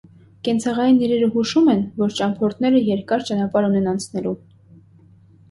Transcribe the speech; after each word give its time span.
Կենցաղային 0.47 0.95
իրերը 1.07 1.27
հուշում 1.35 1.69
են, 1.73 1.83
որ 2.05 2.15
ճամփորդները 2.21 2.81
երկար 2.87 3.27
ճանապարհ 3.29 3.71
ունեն 3.71 3.93
անցնելու։ 3.95 4.35